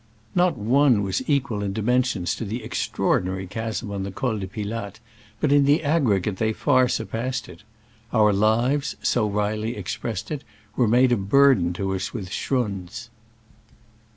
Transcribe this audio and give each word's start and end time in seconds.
Not 0.33 0.57
one 0.57 1.03
was 1.03 1.21
equal 1.29 1.61
in 1.61 1.73
dimensions 1.73 2.33
to 2.37 2.43
the 2.43 2.63
extraordinary 2.63 3.45
chasm 3.45 3.91
on 3.91 4.01
the 4.01 4.09
Col 4.09 4.39
de 4.39 4.47
Pi 4.47 4.63
latte, 4.63 4.99
but 5.39 5.51
in 5.51 5.65
the 5.65 5.83
aggregate 5.83 6.37
they 6.37 6.53
far 6.53 6.87
sur 6.89 7.05
passed 7.05 7.47
it. 7.47 7.61
"Our 8.11 8.33
lives," 8.33 8.95
so 9.03 9.29
Reilly 9.29 9.75
ex 9.77 9.95
pressed 9.97 10.31
it, 10.31 10.43
were 10.75 10.87
made 10.87 11.11
a 11.11 11.17
burden 11.17 11.71
to 11.73 11.93
us 11.93 12.15
with 12.15 12.31
schrunds." 12.31 13.11